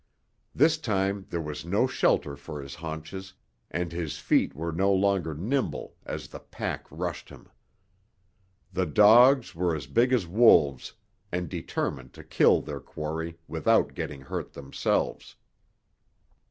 This 0.55 0.79
time 0.79 1.27
there 1.29 1.39
was 1.43 1.63
no 1.63 1.85
shelter 1.85 2.35
for 2.35 2.59
his 2.59 2.73
haunches, 2.73 3.33
and 3.69 3.91
his 3.91 4.17
feet 4.17 4.55
were 4.55 4.71
no 4.71 4.91
longer 4.91 5.35
nimble 5.35 5.95
as 6.07 6.27
the 6.27 6.39
pack 6.39 6.87
rushed 6.89 7.29
him. 7.29 7.49
The 8.73 8.87
dogs 8.87 9.53
were 9.53 9.75
as 9.75 9.85
big 9.85 10.11
as 10.11 10.25
wolves 10.25 10.93
and 11.31 11.47
determined 11.47 12.13
to 12.13 12.23
kill 12.23 12.61
their 12.61 12.79
quarry 12.79 13.37
without 13.47 13.93
getting 13.93 14.21
hurt 14.21 14.53
themselves. 14.53 15.35